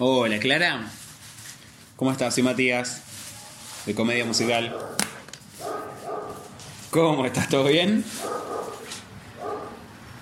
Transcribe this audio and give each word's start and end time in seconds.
Hola, 0.00 0.38
Clara. 0.38 0.88
¿Cómo 1.96 2.12
estás? 2.12 2.32
Soy 2.32 2.44
Matías, 2.44 3.02
de 3.84 3.96
Comedia 3.96 4.24
Musical. 4.24 4.72
¿Cómo 6.92 7.26
estás? 7.26 7.48
¿Todo 7.48 7.64
bien? 7.64 8.04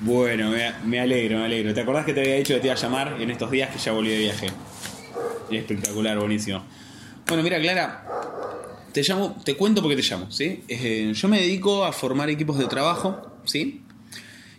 Bueno, 0.01 0.51
me, 0.87 0.99
alegro, 0.99 1.41
me 1.41 1.45
alegro. 1.45 1.75
¿Te 1.75 1.83
acordás 1.83 2.07
que 2.07 2.15
te 2.15 2.21
había 2.21 2.37
dicho 2.37 2.55
que 2.55 2.61
te 2.61 2.69
iba 2.69 2.75
a 2.75 2.79
llamar 2.79 3.21
en 3.21 3.31
estos 3.31 3.51
días 3.51 3.69
que 3.69 3.79
ya 3.79 3.93
volví 3.93 4.09
de 4.09 4.19
viaje? 4.19 4.47
Espectacular, 5.51 6.19
buenísimo. 6.19 6.65
Bueno, 7.27 7.43
mira, 7.43 7.61
Clara, 7.61 8.07
te 8.93 9.03
llamo, 9.03 9.37
te 9.45 9.59
cuento 9.59 9.83
porque 9.83 9.97
te 9.97 10.03
llamo, 10.03 10.31
¿sí? 10.31 10.65
Eh, 10.69 11.13
yo 11.15 11.29
me 11.29 11.39
dedico 11.39 11.85
a 11.85 11.93
formar 11.93 12.31
equipos 12.31 12.57
de 12.57 12.65
trabajo, 12.65 13.41
¿sí? 13.45 13.83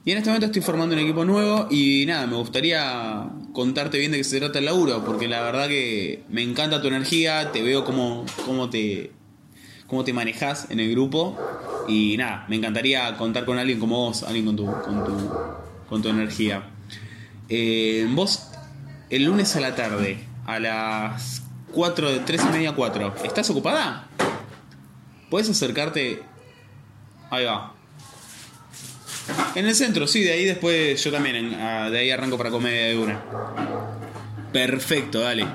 Y 0.07 0.11
en 0.13 0.19
este 0.19 0.29
momento 0.29 0.45
estoy 0.45 0.61
formando 0.61 0.95
un 0.95 1.01
equipo 1.01 1.25
nuevo 1.25 1.67
y 1.69 2.05
nada, 2.07 2.27
me 2.27 2.37
gustaría 2.37 3.27
contarte 3.51 3.97
bien 3.97 4.13
de 4.13 4.19
qué 4.19 4.23
se 4.23 4.39
trata 4.39 4.59
el 4.59 4.63
laburo, 4.63 5.03
porque 5.03 5.27
la 5.27 5.41
verdad 5.41 5.67
que 5.67 6.23
me 6.29 6.43
encanta 6.43 6.81
tu 6.81 6.87
energía, 6.87 7.51
te 7.51 7.61
veo 7.61 7.83
cómo, 7.83 8.25
cómo 8.45 8.69
te 8.69 9.11
cómo 9.85 10.05
te 10.05 10.13
manejas 10.13 10.71
en 10.71 10.79
el 10.79 10.91
grupo 10.91 11.37
y 11.89 12.15
nada, 12.15 12.45
me 12.47 12.55
encantaría 12.55 13.17
contar 13.17 13.43
con 13.43 13.57
alguien 13.57 13.81
como 13.81 13.97
vos, 13.97 14.23
alguien 14.23 14.45
con 14.45 14.55
tu, 14.55 14.65
con 14.65 15.03
tu, 15.03 15.29
con 15.89 16.01
tu 16.01 16.07
energía. 16.07 16.63
Eh, 17.49 18.07
vos, 18.11 18.47
el 19.09 19.25
lunes 19.25 19.57
a 19.57 19.59
la 19.59 19.75
tarde, 19.75 20.19
a 20.45 20.61
las 20.61 21.43
4, 21.73 22.11
de 22.13 22.19
3 22.19 22.43
y 22.45 22.53
media, 22.53 22.71
4, 22.73 23.13
¿estás 23.25 23.49
ocupada? 23.49 24.07
¿Puedes 25.29 25.49
acercarte? 25.49 26.23
Ahí 27.29 27.43
va. 27.43 27.76
En 29.55 29.65
el 29.65 29.75
centro, 29.75 30.07
sí, 30.07 30.23
de 30.23 30.31
ahí 30.31 30.45
después 30.45 31.03
yo 31.03 31.11
también, 31.11 31.51
de 31.51 31.97
ahí 31.97 32.11
arranco 32.11 32.37
para 32.37 32.49
comer 32.49 32.95
de 32.95 32.97
una. 32.97 33.21
Perfecto, 34.53 35.21
dale. 35.21 35.45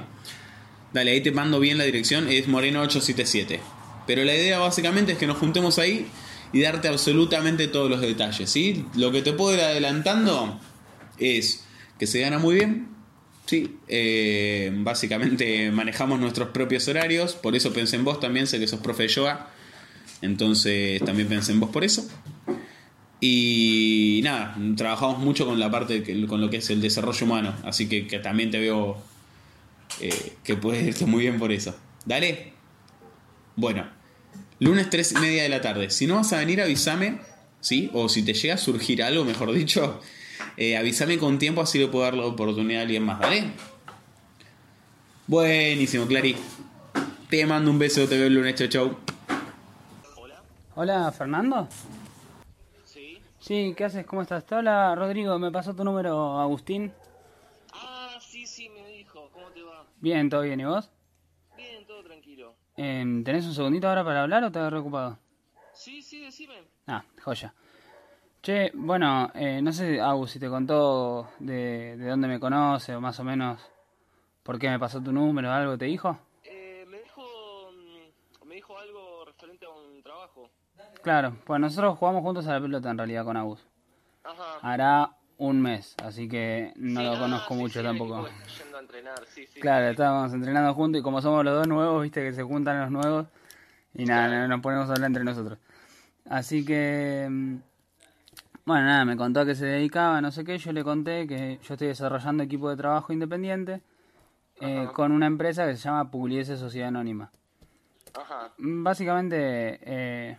Dale, 0.93 1.11
ahí 1.11 1.21
te 1.21 1.33
mando 1.33 1.59
bien 1.59 1.79
la 1.79 1.85
dirección, 1.85 2.29
es 2.29 2.49
Moreno 2.49 2.81
877. 2.81 3.61
Pero 4.07 4.25
la 4.25 4.35
idea 4.35 4.59
básicamente 4.59 5.13
es 5.13 5.19
que 5.19 5.27
nos 5.27 5.39
juntemos 5.39 5.79
ahí 5.79 6.07
y 6.53 6.61
darte 6.61 6.89
absolutamente 6.89 7.69
todos 7.69 7.89
los 7.89 8.01
detalles, 8.01 8.51
¿sí? 8.51 8.85
Lo 8.95 9.11
que 9.11 9.23
te 9.23 9.33
puedo 9.33 9.55
ir 9.55 9.63
adelantando 9.63 10.61
es 11.19 11.65
que 11.99 12.07
se 12.07 12.21
gana 12.21 12.39
muy 12.39 12.57
bien, 12.57 12.89
¿sí? 13.47 13.79
Eh, 13.89 14.71
básicamente 14.75 15.71
manejamos 15.73 16.21
nuestros 16.21 16.49
propios 16.49 16.87
horarios, 16.89 17.35
por 17.35 17.57
eso 17.57 17.73
pensé 17.73 17.97
en 17.97 18.05
vos 18.05 18.21
también, 18.21 18.47
sé 18.47 18.59
que 18.59 18.67
sos 18.67 18.81
profe 18.81 19.05
de 19.05 19.09
yoga, 19.09 19.49
entonces 20.21 21.03
también 21.05 21.29
pensé 21.29 21.53
en 21.53 21.61
vos 21.61 21.71
por 21.71 21.85
eso. 21.85 22.07
Y 23.25 24.21
nada, 24.25 24.57
trabajamos 24.77 25.21
mucho 25.21 25.47
con 25.47 25.61
la 25.61 25.71
parte, 25.71 26.03
con 26.27 26.41
lo 26.41 26.51
que 26.51 26.57
es 26.57 26.69
el 26.71 26.81
desarrollo 26.81 27.25
humano, 27.25 27.55
así 27.63 27.89
que, 27.89 28.19
también 28.19 28.51
te 28.51 28.59
veo 28.59 29.01
eh, 30.01 30.33
que 30.43 30.57
puedes 30.57 30.85
irte 30.85 31.07
muy 31.07 31.21
bien 31.21 31.39
por 31.39 31.53
eso. 31.53 31.73
Dale. 32.05 32.53
Bueno, 33.55 33.87
lunes 34.59 34.91
3 34.91 35.13
y 35.13 35.15
media 35.19 35.45
de 35.45 35.49
la 35.51 35.61
tarde. 35.61 35.91
Si 35.91 36.09
no 36.09 36.17
vas 36.17 36.33
a 36.33 36.39
venir, 36.39 36.61
avísame, 36.61 37.21
¿sí? 37.61 37.91
O 37.93 38.09
si 38.09 38.25
te 38.25 38.35
llega 38.35 38.55
a 38.55 38.59
surgir 38.59 39.05
algo, 39.05 39.25
mejor 39.25 39.53
dicho, 39.53 40.01
eh, 40.57 40.77
avísame 40.77 41.17
con 41.17 41.39
tiempo, 41.39 41.61
así 41.61 41.79
le 41.79 41.87
puedo 41.87 42.05
dar 42.05 42.15
la 42.15 42.27
oportunidad 42.27 42.81
a 42.81 42.83
alguien 42.83 43.05
más, 43.05 43.21
¿vale? 43.21 43.53
Buenísimo, 45.29 46.07
Clary. 46.09 46.35
Te 47.31 47.47
mando 47.47 47.71
un 47.71 47.79
beso, 47.79 48.09
te 48.09 48.17
veo 48.17 48.27
el 48.27 48.35
lunes, 48.35 48.57
chau, 48.57 48.67
chau. 48.67 48.97
Hola. 50.17 50.43
Hola, 50.75 51.13
Fernando. 51.13 51.69
Sí, 53.43 53.75
¿qué 53.77 53.87
haces? 53.87 54.07
¿Cómo 54.07 54.23
estás? 54.23 54.47
Te 54.47 54.55
habla 54.55 54.95
Rodrigo, 54.95 55.37
me 55.37 55.51
pasó 55.51 55.75
tu 55.75 55.83
número 55.83 56.39
Agustín. 56.39 56.93
Ah, 57.73 58.17
sí, 58.21 58.47
sí, 58.47 58.69
me 58.69 58.87
dijo. 58.87 59.29
¿Cómo 59.33 59.49
te 59.49 59.61
va? 59.65 59.85
Bien, 59.97 60.31
¿todo 60.31 60.43
bien? 60.43 60.61
¿Y 60.61 60.65
vos? 60.65 60.89
Bien, 61.57 61.85
todo 61.85 62.05
tranquilo. 62.05 62.55
Eh, 62.77 63.05
¿Tenés 63.25 63.45
un 63.45 63.53
segundito 63.55 63.89
ahora 63.89 64.05
para 64.05 64.23
hablar 64.23 64.45
o 64.45 64.53
te 64.53 64.61
agarré 64.61 64.79
ocupado? 64.79 65.19
Sí, 65.73 66.03
sí, 66.03 66.21
decime. 66.21 66.55
Ah, 66.87 67.03
joya. 67.21 67.53
Che, 68.43 68.71
bueno, 68.75 69.33
eh, 69.35 69.61
no 69.61 69.73
sé, 69.73 70.01
Agus, 70.01 70.31
si 70.31 70.39
te 70.39 70.49
contó 70.49 71.29
de, 71.41 71.97
de 71.97 72.09
dónde 72.09 72.29
me 72.29 72.39
conoce 72.39 72.95
o 72.95 73.01
más 73.01 73.19
o 73.19 73.25
menos 73.25 73.61
por 74.45 74.61
qué 74.61 74.69
me 74.69 74.79
pasó 74.79 75.03
tu 75.03 75.11
número 75.11 75.49
o 75.49 75.53
algo, 75.53 75.77
¿te 75.77 75.87
dijo? 75.87 76.17
Eh, 76.45 76.85
me 76.87 77.01
dijo, 77.01 77.73
mm, 77.73 78.47
me 78.47 78.55
dijo 78.55 78.79
algo 78.79 79.25
referente 79.25 79.67
a 79.67 79.71
un 79.71 80.01
trabajo. 80.01 80.49
Claro, 81.03 81.37
pues 81.45 81.61
nosotros 81.61 81.99
jugamos 81.99 82.23
juntos 82.23 82.47
a 82.47 82.53
la 82.53 82.61
pelota 82.61 82.91
en 82.91 82.99
realidad 82.99 83.25
con 83.25 83.37
Agus. 83.37 83.67
Ajá. 84.25 84.59
Hará 84.63 85.11
un 85.39 85.61
mes, 85.61 85.97
así 86.03 86.29
que 86.29 86.73
no 86.77 87.03
lo 87.03 87.15
ah, 87.15 87.19
conozco 87.19 87.55
mucho 87.55 87.83
tampoco. 87.83 88.29
Yendo 88.59 88.77
a 88.77 88.81
entrenar, 88.81 89.27
sí, 89.27 89.47
sí, 89.47 89.61
claro, 89.61 89.89
estábamos 89.89 90.33
entrenando 90.33 90.73
juntos 90.75 91.01
y 91.01 91.03
como 91.03 91.21
somos 91.21 91.45
los 91.45 91.55
dos 91.55 91.67
nuevos, 91.67 92.03
viste 92.03 92.23
que 92.23 92.33
se 92.33 92.45
juntan 92.45 92.81
los 92.81 92.91
nuevos 92.93 93.27
y 93.95 94.05
nada, 94.05 94.47
nos 94.47 94.61
ponemos 94.61 94.89
a 94.89 94.93
hablar 94.93 95.09
entre 95.09 95.25
nosotros. 95.25 95.59
Así 96.31 96.65
que, 96.65 97.27
mm, 97.29 97.57
bueno, 98.65 98.85
nada, 98.85 99.05
me 99.05 99.17
contó 99.17 99.41
a 99.41 99.47
qué 99.47 99.57
se 99.57 99.67
dedicaba, 99.67 100.21
no 100.21 100.31
sé 100.31 100.45
qué, 100.45 100.57
yo 100.59 100.73
le 100.73 100.85
conté 100.85 101.27
que 101.27 101.59
yo 101.61 101.75
estoy 101.75 101.89
desarrollando 101.89 102.45
equipo 102.45 102.71
de 102.71 102.77
trabajo 102.77 103.13
independiente 103.13 103.83
eh, 104.61 104.89
con 104.93 105.11
una 105.11 105.27
empresa 105.27 105.67
que 105.67 105.77
se 105.77 105.83
llama 105.83 106.09
Pugliese 106.09 106.57
Sociedad 106.57 106.89
Anónima. 106.89 107.33
Ajá. 108.15 108.53
Básicamente, 108.59 109.81
eh, 109.83 110.39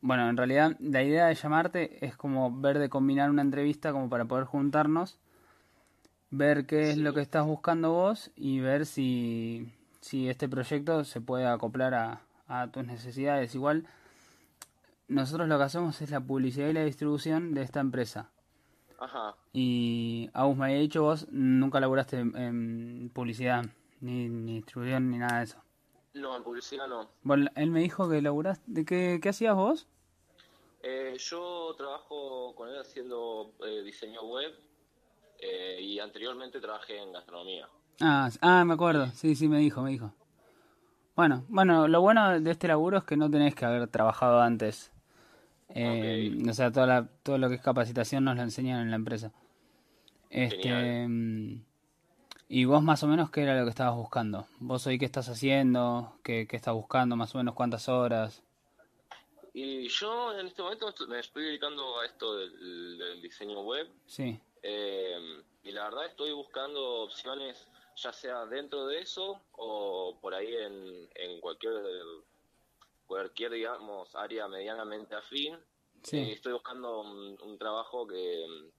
bueno, 0.00 0.28
en 0.28 0.36
realidad 0.36 0.76
la 0.80 1.02
idea 1.02 1.26
de 1.26 1.34
llamarte 1.34 2.04
es 2.04 2.16
como 2.16 2.60
ver 2.60 2.78
de 2.78 2.88
combinar 2.88 3.30
una 3.30 3.42
entrevista 3.42 3.92
como 3.92 4.08
para 4.08 4.24
poder 4.26 4.44
juntarnos, 4.44 5.18
ver 6.30 6.66
qué 6.66 6.90
es 6.90 6.98
lo 6.98 7.14
que 7.14 7.20
estás 7.20 7.46
buscando 7.46 7.92
vos 7.92 8.30
y 8.36 8.60
ver 8.60 8.86
si, 8.86 9.72
si 10.00 10.28
este 10.28 10.48
proyecto 10.48 11.04
se 11.04 11.20
puede 11.20 11.46
acoplar 11.46 11.94
a, 11.94 12.20
a 12.46 12.68
tus 12.68 12.84
necesidades. 12.84 13.54
Igual, 13.54 13.86
nosotros 15.08 15.48
lo 15.48 15.58
que 15.58 15.64
hacemos 15.64 16.00
es 16.02 16.10
la 16.10 16.20
publicidad 16.20 16.68
y 16.68 16.72
la 16.72 16.84
distribución 16.84 17.54
de 17.54 17.62
esta 17.62 17.80
empresa. 17.80 18.30
Ajá. 18.98 19.36
Y 19.52 20.28
Agus 20.32 20.56
me 20.56 20.66
había 20.66 20.78
dicho 20.78 21.02
vos 21.02 21.28
nunca 21.30 21.80
laburaste 21.80 22.18
en, 22.18 23.10
publicidad, 23.14 23.64
ni, 24.00 24.28
ni 24.28 24.56
distribución, 24.56 25.10
ni 25.10 25.18
nada 25.18 25.38
de 25.38 25.44
eso. 25.44 25.62
No, 26.14 26.36
en 26.36 26.42
publicidad 26.42 26.88
no. 26.88 27.08
Bueno, 27.22 27.48
él 27.54 27.70
me 27.70 27.80
dijo 27.80 28.08
que 28.08 28.20
laburaste. 28.22 28.64
¿De 28.66 28.84
qué, 28.84 29.20
qué 29.22 29.28
hacías 29.28 29.54
vos? 29.54 29.86
Eh, 30.82 31.16
yo 31.18 31.74
trabajo 31.76 32.54
con 32.54 32.68
él 32.68 32.78
haciendo 32.78 33.52
eh, 33.66 33.82
diseño 33.82 34.22
web 34.22 34.52
eh, 35.40 35.78
y 35.80 35.98
anteriormente 35.98 36.60
trabajé 36.60 36.98
en 37.02 37.12
gastronomía. 37.12 37.68
Ah, 38.00 38.30
ah, 38.40 38.64
me 38.64 38.74
acuerdo. 38.74 39.08
Sí, 39.12 39.34
sí, 39.34 39.48
me 39.48 39.58
dijo, 39.58 39.82
me 39.82 39.90
dijo. 39.90 40.12
Bueno, 41.16 41.44
bueno, 41.48 41.88
lo 41.88 42.00
bueno 42.00 42.40
de 42.40 42.50
este 42.50 42.68
laburo 42.68 42.98
es 42.98 43.04
que 43.04 43.16
no 43.16 43.28
tenés 43.28 43.54
que 43.54 43.64
haber 43.64 43.88
trabajado 43.88 44.40
antes. 44.40 44.92
Eh, 45.70 46.32
O 46.48 46.52
sea, 46.52 46.70
toda 46.70 46.86
la, 46.86 47.08
todo 47.22 47.38
lo 47.38 47.48
que 47.48 47.56
es 47.56 47.60
capacitación 47.60 48.24
nos 48.24 48.36
lo 48.36 48.42
enseñan 48.42 48.80
en 48.80 48.90
la 48.90 48.96
empresa. 48.96 49.32
Este, 50.30 51.06
mm, 51.08 51.60
¿Y 52.50 52.64
vos 52.64 52.82
más 52.82 53.02
o 53.02 53.06
menos 53.06 53.30
qué 53.30 53.42
era 53.42 53.58
lo 53.58 53.64
que 53.64 53.70
estabas 53.70 53.94
buscando? 53.94 54.46
¿Vos 54.58 54.86
hoy 54.86 54.98
qué 54.98 55.04
estás 55.04 55.28
haciendo? 55.28 56.18
¿Qué, 56.24 56.46
qué 56.48 56.56
estás 56.56 56.72
buscando? 56.72 57.14
¿Más 57.14 57.34
o 57.34 57.38
menos 57.38 57.54
cuántas 57.54 57.90
horas? 57.90 58.42
Y 59.52 59.86
yo 59.88 60.32
en 60.38 60.46
este 60.46 60.62
momento 60.62 60.94
me 61.08 61.18
estoy 61.18 61.44
dedicando 61.44 62.00
a 62.00 62.06
esto 62.06 62.38
del, 62.38 63.20
diseño 63.20 63.60
web. 63.60 63.86
Sí. 64.06 64.40
Eh, 64.62 65.42
y 65.62 65.72
la 65.72 65.84
verdad 65.84 66.06
estoy 66.06 66.32
buscando 66.32 67.02
opciones 67.02 67.68
ya 67.96 68.12
sea 68.12 68.46
dentro 68.46 68.86
de 68.86 69.00
eso 69.00 69.42
o 69.52 70.18
por 70.20 70.32
ahí 70.32 70.54
en, 70.54 71.08
en 71.16 71.40
cualquier 71.40 71.74
cualquier 73.06 73.52
digamos 73.52 74.14
área 74.14 74.48
medianamente 74.48 75.14
afín. 75.14 75.58
Sí. 76.02 76.16
Eh, 76.16 76.32
estoy 76.32 76.54
buscando 76.54 77.00
un 77.00 77.58
trabajo 77.58 78.06
que 78.06 78.70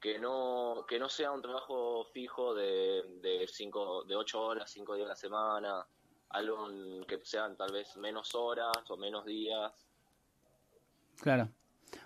que 0.00 0.18
no 0.18 0.84
que 0.88 0.98
no 0.98 1.08
sea 1.08 1.30
un 1.30 1.42
trabajo 1.42 2.06
fijo 2.12 2.54
de 2.54 3.02
de 3.20 3.46
cinco 3.48 4.04
de 4.04 4.16
ocho 4.16 4.42
horas 4.42 4.70
cinco 4.70 4.94
días 4.94 5.06
a 5.06 5.10
la 5.10 5.16
semana 5.16 5.86
algo 6.30 6.68
que 7.06 7.18
sean 7.24 7.56
tal 7.56 7.72
vez 7.72 7.96
menos 7.96 8.34
horas 8.34 8.72
o 8.88 8.96
menos 8.96 9.26
días. 9.26 9.72
Claro. 11.20 11.48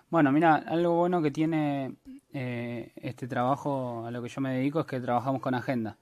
Bueno 0.09 0.31
mira 0.31 0.55
algo 0.55 0.97
bueno 0.97 1.21
que 1.21 1.31
tiene 1.31 1.95
eh, 2.33 2.91
este 2.95 3.27
trabajo 3.27 4.05
a 4.05 4.11
lo 4.11 4.21
que 4.21 4.29
yo 4.29 4.41
me 4.41 4.55
dedico 4.55 4.79
es 4.79 4.85
que 4.85 4.99
trabajamos 4.99 5.41
con 5.41 5.53
agenda. 5.53 5.97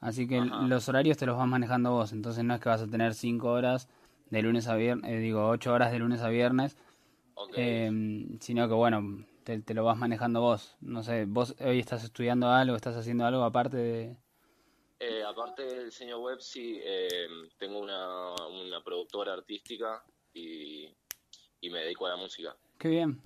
Así 0.00 0.28
que 0.28 0.40
los 0.40 0.88
horarios 0.88 1.16
te 1.16 1.26
los 1.26 1.36
vas 1.36 1.48
manejando 1.48 1.90
vos. 1.90 2.12
Entonces 2.12 2.44
no 2.44 2.54
es 2.54 2.60
que 2.60 2.68
vas 2.68 2.82
a 2.82 2.86
tener 2.86 3.14
cinco 3.14 3.50
horas 3.50 3.88
de 4.30 4.42
lunes 4.42 4.68
a 4.68 4.76
viernes 4.76 5.10
eh, 5.10 5.18
digo 5.18 5.48
ocho 5.48 5.72
horas 5.72 5.90
de 5.92 5.98
lunes 5.98 6.20
a 6.20 6.28
viernes 6.28 6.76
eh, 7.56 8.26
sino 8.40 8.68
que 8.68 8.74
bueno 8.74 9.24
te, 9.56 9.74
lo 9.74 9.84
vas 9.84 9.96
manejando 9.96 10.40
vos. 10.40 10.76
No 10.80 11.02
sé, 11.02 11.24
vos 11.24 11.54
hoy 11.60 11.78
estás 11.78 12.04
estudiando 12.04 12.48
algo, 12.48 12.76
estás 12.76 12.96
haciendo 12.96 13.24
algo 13.24 13.42
aparte 13.42 13.76
de... 13.78 14.16
Eh, 15.00 15.22
aparte 15.24 15.62
del 15.62 15.86
diseño 15.86 16.18
web, 16.18 16.40
sí, 16.40 16.80
eh, 16.82 17.28
tengo 17.56 17.78
una, 17.78 18.34
una 18.46 18.82
productora 18.82 19.32
artística 19.32 20.02
y, 20.34 20.88
y, 21.60 21.70
me 21.70 21.80
dedico 21.80 22.06
a 22.06 22.10
la 22.10 22.16
música. 22.16 22.56
Qué 22.78 22.88
bien. 22.88 23.20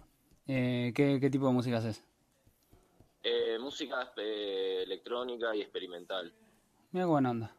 Eh, 0.47 0.93
¿qué, 0.95 1.19
¿qué, 1.19 1.31
tipo 1.31 1.47
de 1.47 1.53
música 1.53 1.79
haces? 1.79 2.05
música 3.61 4.13
electrónica 4.17 5.55
y 5.55 5.63
experimental. 5.63 6.33
Mira 6.91 7.05
qué 7.05 7.09
buena 7.09 7.31
onda. 7.31 7.57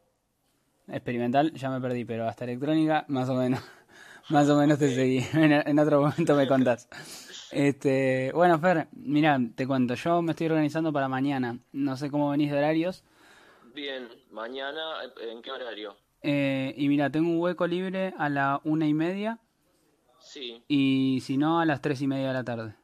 Experimental 0.88 1.54
ya 1.54 1.70
me 1.70 1.80
perdí, 1.80 2.04
pero 2.04 2.28
hasta 2.28 2.44
electrónica 2.44 3.06
más 3.08 3.30
o 3.30 3.36
menos. 3.36 3.62
más 4.30 4.50
o 4.50 4.58
menos 4.58 4.78
te 4.78 4.94
seguí. 4.94 5.26
En, 5.34 5.52
en 5.54 5.80
otro 5.80 6.02
momento 6.02 6.36
me 6.36 6.48
contás. 6.48 6.88
Este, 7.54 8.32
bueno, 8.34 8.60
Fer, 8.60 8.88
mira, 8.94 9.38
te 9.56 9.68
cuento, 9.68 9.94
yo 9.96 10.22
me 10.22 10.32
estoy 10.32 10.48
organizando 10.48 10.92
para 10.92 11.08
mañana. 11.08 11.60
No 11.72 11.96
sé 11.98 12.10
cómo 12.10 12.32
venís 12.32 12.52
de 12.52 12.58
horarios. 12.58 13.04
Bien, 13.74 14.10
mañana, 14.32 15.04
¿en 15.22 15.42
qué 15.42 15.52
horario? 15.52 15.96
Eh, 16.22 16.74
y 16.78 16.88
mira, 16.88 17.10
tengo 17.12 17.30
un 17.30 17.40
hueco 17.40 17.68
libre 17.68 18.14
a 18.18 18.30
la 18.30 18.62
una 18.64 18.88
y 18.88 18.94
media 18.94 19.40
Sí, 20.20 20.64
y 20.70 21.20
si 21.22 21.38
no 21.38 21.60
a 21.60 21.66
las 21.66 21.82
tres 21.82 22.02
y 22.02 22.08
media 22.08 22.30
de 22.30 22.34
la 22.34 22.44
tarde. 22.44 22.76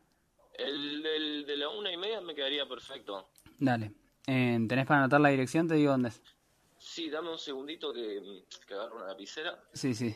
el 0.57 1.45
de 1.45 1.55
la 1.57 1.69
una 1.69 1.91
y 1.91 1.97
media 1.97 2.21
me 2.21 2.35
quedaría 2.35 2.67
perfecto. 2.67 3.29
Dale. 3.57 3.93
Eh, 4.27 4.59
¿Tenés 4.67 4.85
para 4.85 4.99
anotar 4.99 5.21
la 5.21 5.29
dirección? 5.29 5.67
Te 5.67 5.75
digo 5.75 5.91
dónde 5.93 6.09
es. 6.09 6.21
Sí, 6.77 7.09
dame 7.09 7.31
un 7.31 7.37
segundito 7.39 7.91
que, 7.93 8.43
que 8.67 8.73
agarro 8.73 8.97
una 8.97 9.07
lapicera. 9.07 9.57
Sí, 9.73 9.93
sí. 9.95 10.15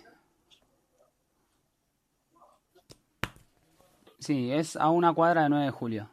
Sí, 4.23 4.53
es 4.53 4.77
a 4.77 4.89
una 4.89 5.13
cuadra 5.13 5.43
de 5.43 5.49
9 5.49 5.65
de 5.65 5.71
julio. 5.71 6.09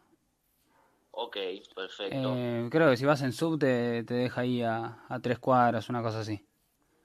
Ok, 1.12 1.37
perfecto. 1.77 2.19
Eh, 2.35 2.69
creo 2.69 2.91
que 2.91 2.97
si 2.97 3.05
vas 3.05 3.23
en 3.23 3.33
sub 3.33 3.57
te, 3.57 4.03
te 4.03 4.15
deja 4.15 4.41
ahí 4.41 4.62
a, 4.62 5.05
a 5.09 5.21
tres 5.21 5.39
cuadras, 5.39 5.89
una 5.89 6.03
cosa 6.03 6.21
así. 6.21 6.45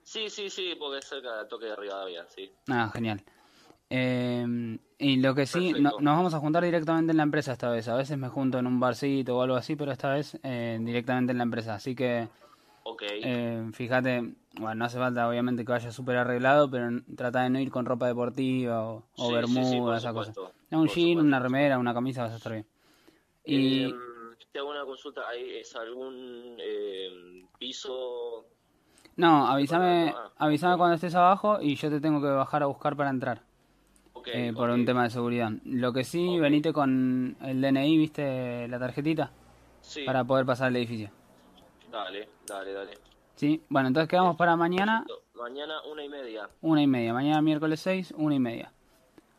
Sí, 0.04 0.30
sí, 0.30 0.50
sí, 0.50 0.74
porque 0.80 0.98
es 1.00 1.06
cerca 1.06 1.38
del 1.38 1.48
toque 1.48 1.68
de 1.68 1.75
Rivadavia, 1.75 2.25
sí. 2.28 2.52
Ah, 2.68 2.90
genial. 2.92 3.24
Eh, 3.92 4.80
y 4.98 5.18
lo 5.18 5.36
que 5.36 5.46
sí, 5.46 5.74
no- 5.74 5.92
nos 6.00 6.18
vamos 6.18 6.34
a 6.34 6.40
juntar 6.40 6.63
directamente 6.63 7.12
en 7.12 7.18
la 7.18 7.24
empresa 7.24 7.52
esta 7.54 7.69
vez. 7.69 7.88
A 7.88 7.96
veces 7.96 8.18
me 8.18 8.30
junto 8.30 8.57
en 8.57 8.66
un 8.66 8.80
barcito 8.80 9.38
o 9.38 9.42
algo 9.44 9.57
así, 9.57 9.75
pero 9.75 9.92
esta 9.92 10.12
vez 10.12 10.40
eh, 10.42 10.80
directamente 10.81 11.34
en 11.34 11.38
la 11.38 11.44
empresa. 11.44 11.75
Así 11.75 11.94
que 11.94 12.28
Ok, 12.84 13.04
eh, 13.22 13.69
fíjate, 13.74 14.36
bueno, 14.60 14.75
no 14.75 14.86
hace 14.86 14.98
falta 14.98 15.28
obviamente 15.28 15.66
que 15.66 15.72
vaya 15.72 15.92
súper 15.92 16.18
arreglado, 16.18 16.69
pero 16.69 16.90
trata 17.16 17.42
de 17.44 17.50
no 17.50 17.60
ir 17.60 17.72
con 17.72 17.86
ropa 17.86 18.07
deportiva 18.07 18.88
o, 18.88 18.98
o 18.98 19.02
Sí, 19.16 19.16
sí, 19.16 19.28
sí, 19.28 19.34
bermuda, 19.34 19.98
esa 19.98 20.13
cosa. 20.13 20.34
No, 20.72 20.82
un 20.82 20.88
jean, 20.88 21.20
una 21.20 21.40
remera, 21.40 21.78
una 21.78 21.94
camisa, 21.94 22.24
vas 22.24 22.34
a 22.34 22.38
estar 22.38 22.52
bien. 22.54 22.66
Y 23.46 23.84
Em, 23.84 24.36
te 24.52 24.60
hago 24.60 24.72
una 24.72 24.86
consulta, 24.86 25.28
¿hay, 25.28 25.58
¿es 25.58 25.76
algún 25.76 26.58
em, 26.60 27.48
piso? 27.60 28.46
no, 29.18 29.48
avísame, 29.48 30.14
Ah, 30.16 30.32
avísame 30.38 30.78
cuando 30.78 30.96
estés 30.96 31.16
abajo 31.16 31.62
y 31.62 31.76
yo 31.76 31.90
te 31.90 32.00
tengo 32.02 32.22
que 32.22 32.28
bajar 32.28 32.64
a 32.64 32.66
buscar 32.66 32.96
para 32.96 33.10
entrar. 33.10 33.42
Ok, 34.14 34.30
eh, 34.34 34.52
por 34.56 34.70
un 34.70 34.86
tema 34.86 35.04
de 35.04 35.10
seguridad. 35.12 35.52
Lo 35.66 35.94
que 35.94 36.04
sí, 36.04 36.28
Ok. 36.36 36.42
venite 36.42 36.74
con 36.74 37.38
el 37.42 37.62
DNI, 37.62 37.98
viste, 37.98 38.68
la 38.68 38.80
tarjetita, 38.80 39.32
Sí, 39.82 40.04
para 40.04 40.24
poder 40.24 40.46
pasar 40.46 40.70
el 40.70 40.78
edificio. 40.78 41.12
dale, 41.92 42.28
dale, 42.48 42.74
dale. 42.74 42.94
¿Sí? 43.36 43.62
Bueno, 43.70 43.90
entonces 43.90 44.10
quedamos 44.10 44.36
para 44.36 44.56
mañana. 44.56 45.06
Mañana 45.36 45.82
una 45.84 46.04
y 46.04 46.10
media, 46.10 46.50
una 46.62 46.82
y 46.82 46.88
media. 46.88 47.14
Mañana 47.14 47.42
miércoles 47.42 47.80
6, 47.82 48.14
una 48.18 48.36
y 48.36 48.40
media. 48.40 48.72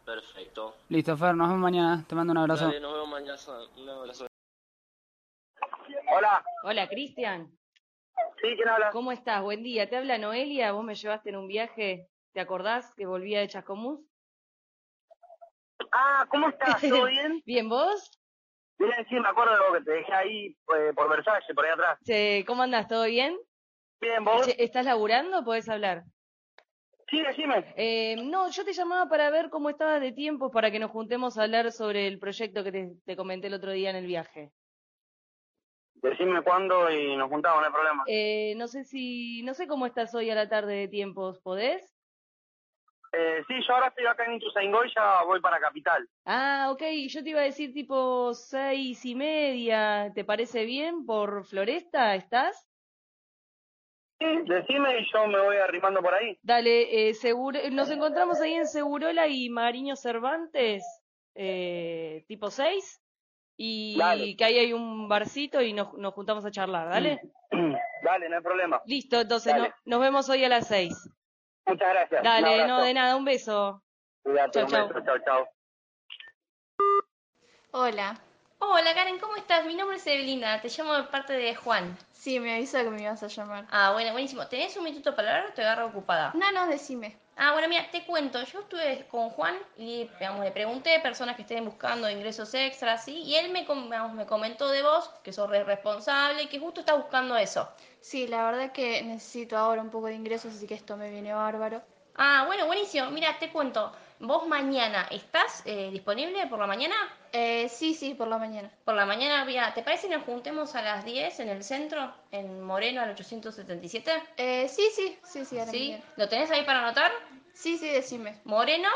Perfecto. 0.06 0.74
Listo, 0.88 1.16
Fer, 1.16 1.34
nos 1.34 1.48
vemos 1.48 1.60
mañana. 1.60 2.04
Te 2.08 2.14
mando 2.14 2.30
un 2.32 2.38
abrazo. 2.38 2.66
Dale, 2.66 2.80
nos 2.80 2.92
vemos 2.94 3.08
mañana. 3.10 3.36
Un 3.76 3.88
abrazo. 3.90 4.26
Hola, 6.16 6.44
Hola, 6.62 6.88
Cristian. 6.88 7.50
sí, 8.40 8.54
¿quién 8.56 8.68
habla? 8.68 8.90
¿Cómo 8.90 9.12
estás? 9.12 9.42
Buen 9.42 9.62
día. 9.62 9.88
Te 9.90 9.96
habla 9.96 10.16
Noelia. 10.18 10.72
Vos 10.72 10.84
me 10.84 10.94
llevaste 10.94 11.30
en 11.30 11.36
un 11.36 11.48
viaje. 11.48 12.08
¿Te 12.32 12.40
acordás 12.40 12.94
que 12.94 13.04
volvía 13.06 13.40
de 13.40 13.48
Chascomús? 13.48 14.00
Ah, 15.92 16.26
¿cómo 16.30 16.48
estás? 16.48 16.80
¿Todo 16.80 17.04
bien? 17.10 17.42
Bien, 17.44 17.68
¿vos? 17.68 18.10
Bien, 18.78 18.92
sí, 19.08 19.14
me 19.16 19.28
acuerdo 19.28 19.54
de 19.54 19.58
vos 19.60 19.78
que 19.78 19.84
te 19.84 19.90
dejé 19.92 20.12
ahí 20.12 20.46
eh, 20.76 20.92
por 20.94 21.08
Versace, 21.08 21.54
por 21.54 21.64
ahí 21.64 21.72
atrás. 21.72 21.98
Che, 22.04 22.44
¿Cómo 22.46 22.62
andás? 22.62 22.86
¿Todo 22.88 23.04
bien? 23.06 23.36
Bien, 24.00 24.22
¿vos? 24.24 24.46
¿Estás 24.58 24.84
laburando? 24.84 25.42
¿Podés 25.44 25.68
hablar? 25.68 26.04
Sí, 27.08 27.22
decime. 27.22 27.72
Eh, 27.76 28.16
no, 28.24 28.50
yo 28.50 28.64
te 28.64 28.72
llamaba 28.72 29.08
para 29.08 29.30
ver 29.30 29.48
cómo 29.48 29.70
estabas 29.70 30.00
de 30.00 30.12
tiempo 30.12 30.50
para 30.50 30.70
que 30.70 30.80
nos 30.80 30.90
juntemos 30.90 31.38
a 31.38 31.44
hablar 31.44 31.70
sobre 31.70 32.08
el 32.08 32.18
proyecto 32.18 32.64
que 32.64 32.72
te, 32.72 32.90
te 33.04 33.16
comenté 33.16 33.46
el 33.46 33.54
otro 33.54 33.70
día 33.72 33.90
en 33.90 33.96
el 33.96 34.06
viaje. 34.06 34.50
Decime 35.94 36.42
cuándo 36.42 36.90
y 36.90 37.16
nos 37.16 37.28
juntamos, 37.30 37.60
no 37.60 37.66
hay 37.66 37.72
problema. 37.72 38.04
Eh, 38.06 38.54
no 38.56 38.66
sé 38.66 38.84
si, 38.84 39.42
no 39.44 39.54
sé 39.54 39.66
cómo 39.66 39.86
estás 39.86 40.14
hoy 40.14 40.30
a 40.30 40.34
la 40.34 40.48
tarde 40.48 40.74
de 40.74 40.88
tiempos, 40.88 41.40
¿podés? 41.40 41.96
Eh, 43.12 43.42
sí, 43.48 43.54
yo 43.66 43.74
ahora 43.74 43.88
estoy 43.88 44.06
acá 44.06 44.24
en 44.26 44.34
Ituzaingó 44.34 44.84
y 44.84 44.92
ya 44.94 45.22
voy 45.24 45.40
para 45.40 45.58
Capital. 45.58 46.06
Ah, 46.26 46.68
ok, 46.70 46.82
yo 47.08 47.22
te 47.22 47.30
iba 47.30 47.40
a 47.40 47.44
decir 47.44 47.72
tipo 47.72 48.34
seis 48.34 49.04
y 49.04 49.14
media, 49.14 50.12
¿te 50.14 50.24
parece 50.24 50.64
bien? 50.64 51.06
¿Por 51.06 51.46
Floresta 51.46 52.14
estás? 52.14 52.68
Sí, 54.18 54.26
decime 54.46 54.98
y 55.00 55.06
yo 55.12 55.26
me 55.26 55.38
voy 55.40 55.56
arrimando 55.58 56.00
por 56.00 56.14
ahí. 56.14 56.38
Dale, 56.42 57.08
eh, 57.10 57.14
seguro, 57.14 57.58
nos 57.70 57.90
encontramos 57.90 58.40
ahí 58.40 58.54
en 58.54 58.66
Segurola 58.66 59.26
y 59.26 59.50
Mariño 59.50 59.94
Cervantes, 59.94 60.82
eh, 61.34 62.24
tipo 62.26 62.50
6, 62.50 63.02
y 63.58 63.98
Dale. 63.98 64.34
que 64.36 64.44
ahí 64.44 64.58
hay 64.58 64.72
un 64.72 65.06
barcito 65.08 65.60
y 65.60 65.72
nos, 65.74 65.92
nos 65.94 66.14
juntamos 66.14 66.44
a 66.46 66.50
charlar, 66.50 66.88
¿dale? 66.88 67.20
Dale, 68.02 68.28
no 68.30 68.36
hay 68.36 68.42
problema. 68.42 68.80
Listo, 68.86 69.20
entonces 69.20 69.54
no- 69.54 69.68
nos 69.84 70.00
vemos 70.00 70.28
hoy 70.30 70.44
a 70.44 70.48
las 70.48 70.66
6. 70.68 70.94
Muchas 71.66 71.88
gracias. 71.90 72.22
Dale, 72.22 72.66
no 72.66 72.82
de 72.82 72.94
nada, 72.94 73.16
un 73.16 73.24
beso. 73.24 73.82
Cuídate, 74.22 74.60
Chau, 74.60 74.64
un 74.64 74.70
chau. 74.70 74.88
beso, 74.88 75.00
chau, 75.04 75.18
chau. 75.24 75.46
Hola. 77.72 78.18
Hola 78.58 78.94
Karen, 78.94 79.18
¿cómo 79.18 79.36
estás? 79.36 79.66
Mi 79.66 79.74
nombre 79.74 79.98
es 79.98 80.06
Evelina, 80.06 80.60
te 80.62 80.68
llamo 80.68 80.94
de 80.94 81.02
parte 81.04 81.34
de 81.34 81.54
Juan. 81.54 81.96
Sí, 82.12 82.40
me 82.40 82.54
avisó 82.54 82.78
que 82.78 82.90
me 82.90 83.02
ibas 83.02 83.22
a 83.22 83.26
llamar. 83.26 83.66
Ah, 83.70 83.92
bueno, 83.92 84.12
buenísimo. 84.12 84.46
¿Tenés 84.46 84.76
un 84.78 84.84
minuto 84.84 85.14
para 85.14 85.28
hablar 85.36 85.50
o 85.50 85.52
te 85.52 85.62
agarro 85.62 85.86
ocupada? 85.86 86.32
No, 86.34 86.50
no, 86.52 86.66
decime. 86.66 87.16
Ah, 87.36 87.52
bueno, 87.52 87.68
mira, 87.68 87.90
te 87.90 88.04
cuento. 88.06 88.42
Yo 88.44 88.60
estuve 88.60 89.06
con 89.08 89.28
Juan 89.28 89.56
y 89.76 90.08
digamos, 90.18 90.42
le 90.42 90.52
pregunté 90.52 90.98
personas 91.00 91.36
que 91.36 91.42
estén 91.42 91.66
buscando 91.66 92.08
ingresos 92.08 92.52
extras, 92.54 93.04
¿sí? 93.04 93.22
Y 93.24 93.36
él 93.36 93.52
me, 93.52 93.60
digamos, 93.60 94.14
me 94.14 94.24
comentó 94.24 94.68
de 94.70 94.82
vos 94.82 95.10
que 95.22 95.34
sos 95.34 95.50
re 95.50 95.62
responsable 95.62 96.44
y 96.44 96.46
que 96.46 96.58
justo 96.58 96.80
estás 96.80 96.96
buscando 96.96 97.36
eso. 97.36 97.68
Sí, 98.00 98.26
la 98.26 98.50
verdad 98.50 98.72
que 98.72 99.02
necesito 99.02 99.58
ahora 99.58 99.82
un 99.82 99.90
poco 99.90 100.06
de 100.06 100.14
ingresos, 100.14 100.54
así 100.54 100.66
que 100.66 100.74
esto 100.74 100.96
me 100.96 101.10
viene 101.10 101.34
bárbaro. 101.34 101.82
Ah, 102.14 102.44
bueno, 102.46 102.66
buenísimo. 102.66 103.10
Mira, 103.10 103.38
te 103.38 103.52
cuento. 103.52 103.92
¿Vos 104.18 104.48
mañana 104.48 105.06
estás 105.10 105.62
eh, 105.66 105.90
disponible 105.92 106.46
por 106.46 106.58
la 106.58 106.66
mañana? 106.66 106.96
Eh, 107.32 107.68
sí, 107.68 107.94
sí, 107.94 108.14
por 108.14 108.28
la 108.28 108.38
mañana. 108.38 108.70
Por 108.84 108.94
la 108.94 109.06
mañana, 109.06 109.44
mira, 109.44 109.72
¿te 109.74 109.82
parece 109.82 110.08
que 110.08 110.16
nos 110.16 110.24
juntemos 110.24 110.74
a 110.74 110.82
las 110.82 111.04
10 111.04 111.40
en 111.40 111.48
el 111.48 111.62
centro, 111.62 112.14
en 112.30 112.62
Moreno 112.62 113.00
al 113.00 113.10
877? 113.10 114.10
Eh, 114.36 114.68
sí, 114.68 114.88
sí, 114.94 115.18
sí, 115.24 115.44
sí, 115.44 115.58
¿Sí? 115.70 116.02
¿Lo 116.16 116.28
tenés 116.28 116.50
ahí 116.50 116.64
para 116.64 116.80
anotar? 116.80 117.12
Sí, 117.52 117.78
sí, 117.78 117.88
decime. 117.88 118.40
Moreno 118.44 118.88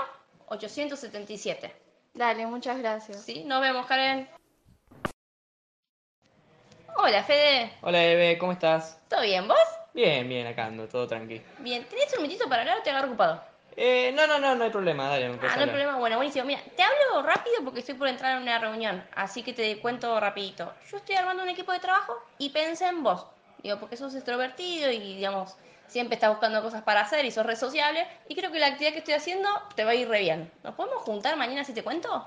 877. 0.49 1.75
Dale, 2.15 2.47
muchas 2.47 2.79
gracias. 2.79 3.23
¿Sí? 3.23 3.45
Nos 3.45 3.61
vemos, 3.61 3.87
Karen. 3.87 4.29
Hola, 6.97 7.23
Fede. 7.23 7.73
Hola 7.83 8.05
Eve, 8.05 8.37
¿cómo 8.37 8.53
estás? 8.53 9.01
¿Todo 9.09 9.23
bien? 9.23 9.49
¿Vos? 9.49 9.59
Bien, 9.95 10.29
bien, 10.29 10.47
acá 10.47 10.67
ando, 10.67 10.89
todo 10.89 11.07
tranqui. 11.07 11.41
Bien. 11.59 11.85
¿Tenés 11.85 12.15
un 12.15 12.23
minutito 12.23 12.49
para 12.49 12.63
hablar 12.63 12.79
o 12.79 12.83
te 12.83 12.91
agarro 12.91 13.09
ocupado? 13.09 13.50
Eh, 13.77 14.13
no, 14.15 14.27
no, 14.27 14.39
no, 14.39 14.55
no 14.55 14.65
hay 14.65 14.71
problema, 14.71 15.09
dale, 15.09 15.27
Ah, 15.27 15.29
no 15.57 15.63
hay 15.63 15.69
problema. 15.69 15.97
Bueno, 15.97 16.17
buenísimo. 16.17 16.45
Mira, 16.45 16.61
te 16.77 16.83
hablo 16.83 17.23
rápido 17.23 17.57
porque 17.65 17.81
estoy 17.81 17.95
por 17.95 18.09
entrar 18.09 18.37
en 18.37 18.43
una 18.43 18.59
reunión. 18.59 19.03
Así 19.15 19.43
que 19.43 19.53
te 19.53 19.79
cuento 19.81 20.19
rapidito. 20.21 20.73
Yo 20.91 20.97
estoy 20.99 21.15
armando 21.17 21.43
un 21.43 21.49
equipo 21.49 21.73
de 21.73 21.79
trabajo 21.81 22.15
y 22.39 22.51
pensé 22.51 22.87
en 22.89 23.03
vos. 23.03 23.27
Digo, 23.63 23.79
porque 23.79 23.97
sos 23.97 24.15
extrovertido 24.15 24.91
y, 24.91 24.99
digamos, 25.17 25.57
siempre 25.87 26.15
estás 26.15 26.31
buscando 26.31 26.63
cosas 26.63 26.83
para 26.83 27.01
hacer 27.03 27.25
y 27.25 27.31
sos 27.31 27.47
re 27.47 27.57
sociable. 27.57 28.07
Y 28.29 28.35
creo 28.35 28.51
que 28.51 28.59
la 28.59 28.67
actividad 28.69 28.93
que 28.93 28.99
estoy 28.99 29.15
haciendo 29.15 29.49
te 29.77 29.85
va 29.85 29.93
a 29.93 29.95
ir 29.95 30.09
re 30.09 30.21
bien. 30.21 30.51
¿Nos 30.65 30.75
podemos 30.75 31.03
juntar 31.03 31.37
mañana 31.37 31.65
si 31.65 31.73
te 31.73 31.83
cuento? 31.85 32.27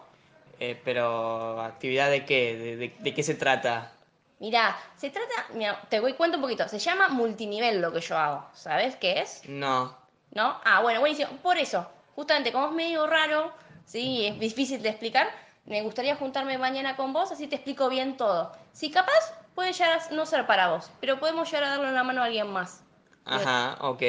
Eh, 0.60 0.80
pero, 0.86 1.62
¿actividad 1.62 2.10
de 2.10 2.26
qué? 2.26 2.56
¿De, 2.56 2.76
de- 2.78 2.96
de 3.00 3.14
qué 3.14 3.24
se 3.24 3.36
trata? 3.36 3.92
Mira, 4.40 4.78
se 4.98 5.10
trata, 5.10 5.48
mira, 5.54 5.80
te 5.90 6.00
voy 6.00 6.14
cuento 6.14 6.38
un 6.38 6.42
poquito. 6.44 6.68
Se 6.68 6.80
llama 6.80 7.10
multinivel 7.10 7.82
lo 7.82 7.92
que 7.92 8.02
yo 8.02 8.18
hago. 8.18 8.46
¿Sabes 8.54 8.96
qué 8.98 9.20
es? 9.22 9.42
No. 9.48 9.98
¿No? 10.34 10.60
Ah, 10.64 10.82
bueno, 10.82 11.00
buenísimo. 11.00 11.30
Por 11.42 11.58
eso, 11.58 11.88
justamente 12.16 12.52
como 12.52 12.68
es 12.68 12.74
medio 12.74 13.06
raro, 13.08 13.54
sí, 13.86 14.26
es 14.26 14.40
difícil 14.40 14.82
de 14.82 14.90
explicar, 14.90 15.28
me 15.66 15.82
gustaría 15.82 16.16
juntarme 16.16 16.58
mañana 16.58 16.96
con 16.96 17.14
vos, 17.14 17.32
así 17.32 17.48
te 17.48 17.56
explico 17.56 17.90
bien 17.90 18.18
todo. 18.18 18.52
Si 18.72 18.92
capaz, 18.92 19.34
puede 19.56 19.72
llegar 19.74 20.00
a 20.00 20.14
no 20.14 20.26
ser 20.26 20.46
para 20.48 20.70
vos, 20.70 20.92
pero 21.00 21.20
podemos 21.20 21.50
llegar 21.50 21.66
a 21.66 21.70
darle 21.70 21.90
una 21.90 22.04
mano 22.04 22.22
a 22.22 22.26
alguien 22.26 22.48
más. 22.48 22.84
Ajá, 23.26 23.78
ok. 23.80 24.00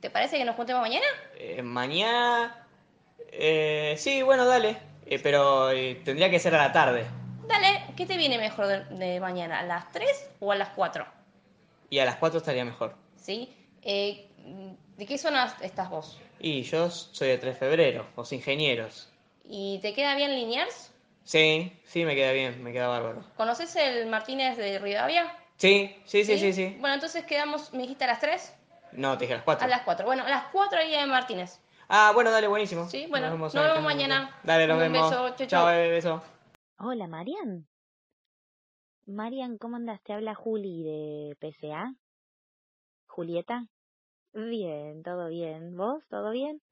¿Te 0.00 0.10
parece 0.10 0.38
que 0.38 0.44
nos 0.44 0.56
juntemos 0.56 0.82
mañana? 0.82 1.06
Eh, 1.36 1.62
mañana... 1.62 2.66
Eh, 3.30 3.94
sí, 3.98 4.22
bueno, 4.22 4.46
dale. 4.46 4.78
Eh, 5.04 5.20
pero 5.22 5.70
eh, 5.70 6.00
tendría 6.04 6.30
que 6.30 6.38
ser 6.38 6.54
a 6.54 6.58
la 6.58 6.72
tarde. 6.72 7.06
Dale, 7.46 7.84
¿qué 7.96 8.06
te 8.06 8.16
viene 8.16 8.38
mejor 8.38 8.66
de, 8.66 8.84
de 8.96 9.20
mañana? 9.20 9.60
¿A 9.60 9.62
las 9.62 9.92
3 9.92 10.30
o 10.40 10.50
a 10.50 10.56
las 10.56 10.70
4? 10.70 11.06
Y 11.90 11.98
a 12.00 12.04
las 12.04 12.16
4 12.16 12.38
estaría 12.38 12.64
mejor. 12.64 12.96
¿Sí? 13.16 13.54
Eh, 13.82 14.28
¿De 14.96 15.06
qué 15.06 15.18
zona 15.18 15.56
estás 15.60 15.90
vos? 15.90 16.20
Y 16.38 16.62
yo 16.62 16.88
soy 16.90 17.28
de 17.28 17.38
3 17.38 17.54
de 17.54 17.58
febrero, 17.58 18.06
los 18.16 18.32
ingenieros. 18.32 19.12
¿Y 19.44 19.78
te 19.80 19.92
queda 19.92 20.14
bien 20.14 20.34
Liniers? 20.34 20.92
Sí, 21.24 21.72
sí, 21.84 22.04
me 22.04 22.14
queda 22.14 22.32
bien, 22.32 22.62
me 22.62 22.72
queda 22.72 22.88
bárbaro. 22.88 23.24
¿Conoces 23.36 23.74
el 23.76 24.06
Martínez 24.06 24.56
de 24.56 24.78
Rivadavia? 24.78 25.36
Sí, 25.56 25.96
sí, 26.04 26.24
sí, 26.24 26.38
sí, 26.38 26.52
sí. 26.52 26.76
Bueno, 26.78 26.94
entonces 26.94 27.24
quedamos, 27.24 27.72
me 27.72 27.82
dijiste 27.82 28.04
a 28.04 28.08
las 28.08 28.20
3, 28.20 28.54
No, 28.92 29.18
te 29.18 29.24
dije 29.24 29.34
a 29.34 29.36
las 29.38 29.44
4. 29.44 29.64
a 29.64 29.68
las 29.68 29.82
4. 29.82 30.06
Bueno, 30.06 30.24
a 30.24 30.28
las 30.28 30.44
4 30.52 30.78
ahí 30.78 30.94
en 30.94 31.08
Martínez. 31.08 31.58
Ah, 31.88 32.12
bueno, 32.14 32.30
dale, 32.30 32.46
buenísimo. 32.46 32.88
Sí, 32.88 33.06
bueno, 33.08 33.30
nos 33.30 33.52
vemos 33.52 33.52
también. 33.52 33.84
mañana. 33.84 34.36
Dale, 34.44 34.66
nos 34.66 34.76
Un 34.76 34.80
vemos. 34.82 35.10
beso, 35.10 35.28
chau, 35.30 35.36
chau. 35.38 35.46
Chao, 35.48 35.66
bebé, 35.66 35.88
beso. 35.90 36.22
Hola, 36.78 37.06
Marian. 37.08 37.66
Marian, 39.06 39.56
¿cómo 39.58 39.76
andas? 39.76 40.00
Te 40.02 40.12
habla 40.12 40.34
Juli 40.34 40.82
de 40.82 41.36
PCA. 41.40 41.94
Julieta. 43.06 43.66
Bien, 44.36 45.02
todo 45.02 45.26
bien. 45.30 45.76
¿Vos? 45.76 46.06
¿Todo 46.08 46.30
bien? 46.30 46.62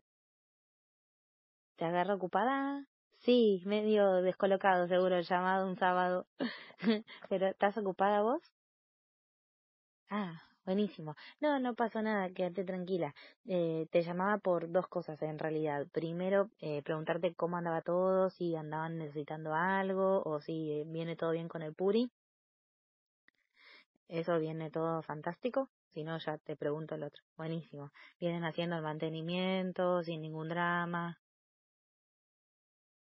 ¿Te 1.76 1.84
agarro 1.84 2.14
ocupada? 2.14 2.84
Sí, 3.20 3.62
medio 3.64 4.22
descolocado 4.22 4.88
seguro 4.88 5.16
el 5.16 5.24
llamado 5.24 5.68
un 5.68 5.76
sábado. 5.76 6.26
Pero 7.28 7.46
¿estás 7.46 7.76
ocupada 7.78 8.22
vos? 8.22 8.42
Ah, 10.08 10.40
buenísimo. 10.64 11.14
No, 11.40 11.58
no 11.60 11.74
pasó 11.74 12.00
nada, 12.02 12.30
quédate 12.30 12.64
tranquila. 12.64 13.14
Eh, 13.46 13.86
te 13.90 14.02
llamaba 14.02 14.38
por 14.38 14.70
dos 14.72 14.88
cosas 14.88 15.20
en 15.22 15.38
realidad. 15.38 15.86
Primero, 15.92 16.50
eh, 16.60 16.82
preguntarte 16.82 17.34
cómo 17.34 17.56
andaba 17.58 17.82
todo, 17.82 18.30
si 18.30 18.56
andaban 18.56 18.96
necesitando 18.98 19.54
algo 19.54 20.22
o 20.24 20.40
si 20.40 20.84
viene 20.86 21.16
todo 21.16 21.32
bien 21.32 21.48
con 21.48 21.60
el 21.62 21.74
Puri. 21.74 22.10
Eso 24.08 24.38
viene 24.38 24.70
todo 24.70 25.02
fantástico. 25.02 25.68
Si 25.94 26.04
no, 26.04 26.18
ya 26.18 26.36
te 26.36 26.56
pregunto 26.56 26.94
el 26.94 27.04
otro. 27.04 27.22
Buenísimo. 27.38 27.90
Vienen 28.20 28.44
haciendo 28.44 28.76
el 28.76 28.82
mantenimiento 28.82 30.02
sin 30.02 30.20
ningún 30.20 30.50
drama. 30.50 31.18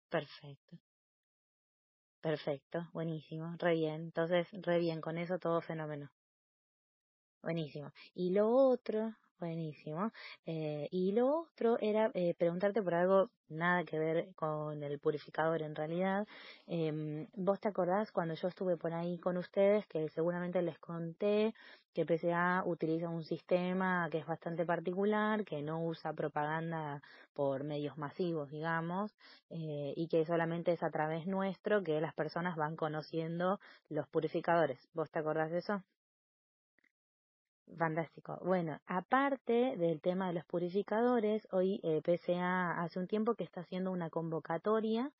Perfecto. 0.09 0.79
Perfecto. 2.21 2.89
Buenísimo. 2.91 3.55
Re 3.59 3.75
bien. 3.75 4.01
Entonces, 4.01 4.47
re 4.51 4.79
bien. 4.79 4.99
Con 4.99 5.19
eso 5.19 5.37
todo 5.37 5.61
fenómeno. 5.61 6.09
Buenísimo. 7.43 7.91
Y 8.15 8.31
lo 8.31 8.49
otro, 8.49 9.13
buenísimo. 9.39 10.11
Eh, 10.45 10.87
y 10.91 11.11
lo 11.11 11.41
otro 11.41 11.77
era 11.79 12.11
eh, 12.13 12.33
preguntarte 12.35 12.81
por 12.81 12.93
algo 12.93 13.29
nada 13.49 13.83
que 13.83 13.99
ver 13.99 14.33
con 14.35 14.81
el 14.83 14.99
purificador 14.99 15.61
en 15.61 15.75
realidad. 15.75 16.25
Em, 16.65 17.27
¿Vos 17.33 17.59
te 17.59 17.67
acordás 17.67 18.11
cuando 18.11 18.33
yo 18.35 18.47
estuve 18.47 18.77
por 18.77 18.93
ahí 18.93 19.19
con 19.19 19.37
ustedes 19.37 19.85
que 19.87 20.09
seguramente 20.09 20.61
les 20.61 20.79
conté 20.79 21.53
que 21.93 22.05
PCA 22.05 22.63
utiliza 22.65 23.09
un 23.09 23.23
sistema 23.23 24.07
que 24.11 24.19
es 24.19 24.25
bastante 24.25 24.65
particular, 24.65 25.43
que 25.45 25.61
no 25.61 25.83
usa 25.85 26.13
propaganda 26.13 27.01
por 27.33 27.63
medios 27.63 27.97
masivos, 27.97 28.49
digamos, 28.49 29.15
eh, 29.49 29.93
y 29.95 30.07
que 30.07 30.25
solamente 30.25 30.71
es 30.73 30.83
a 30.83 30.89
través 30.91 31.27
nuestro 31.27 31.83
que 31.83 32.01
las 32.01 32.13
personas 32.15 32.55
van 32.55 32.75
conociendo 32.75 33.59
los 33.89 34.07
purificadores. 34.07 34.89
¿Vos 34.93 35.11
te 35.11 35.19
acordás 35.19 35.51
de 35.51 35.59
eso? 35.59 35.83
Fantástico. 37.77 38.39
Bueno, 38.43 38.79
aparte 38.85 39.75
del 39.77 39.99
tema 40.01 40.27
de 40.27 40.33
los 40.33 40.45
purificadores, 40.45 41.47
hoy 41.51 41.79
eh, 41.83 42.01
PCA 42.03 42.81
hace 42.81 42.99
un 42.99 43.07
tiempo 43.07 43.35
que 43.35 43.43
está 43.43 43.61
haciendo 43.61 43.91
una 43.91 44.09
convocatoria 44.09 45.11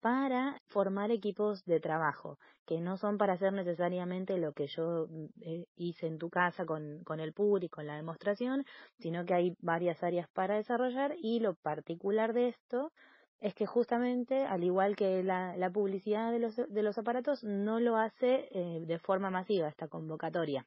para 0.00 0.60
formar 0.66 1.10
equipos 1.10 1.64
de 1.66 1.78
trabajo, 1.80 2.38
que 2.66 2.80
no 2.80 2.96
son 2.96 3.16
para 3.18 3.34
hacer 3.34 3.52
necesariamente 3.52 4.38
lo 4.38 4.52
que 4.52 4.66
yo 4.66 5.06
mm, 5.08 5.26
eh, 5.42 5.66
hice 5.76 6.06
en 6.08 6.18
tu 6.18 6.30
casa 6.30 6.66
con, 6.66 7.04
con 7.04 7.20
el 7.20 7.32
PUR 7.32 7.64
y 7.64 7.68
con 7.68 7.86
la 7.86 7.96
demostración, 7.96 8.64
sino 8.98 9.24
que 9.24 9.34
hay 9.34 9.54
varias 9.60 10.02
áreas 10.02 10.28
para 10.32 10.56
desarrollar 10.56 11.14
y 11.18 11.40
lo 11.40 11.54
particular 11.54 12.32
de 12.32 12.48
esto 12.48 12.92
es 13.40 13.54
que 13.54 13.66
justamente, 13.66 14.44
al 14.44 14.64
igual 14.64 14.96
que 14.96 15.22
la, 15.22 15.56
la 15.56 15.70
publicidad 15.70 16.32
de 16.32 16.38
los, 16.40 16.56
de 16.56 16.82
los 16.82 16.98
aparatos, 16.98 17.44
no 17.44 17.78
lo 17.80 17.96
hace 17.96 18.48
eh, 18.52 18.80
de 18.86 18.98
forma 18.98 19.30
masiva 19.30 19.68
esta 19.68 19.88
convocatoria. 19.88 20.66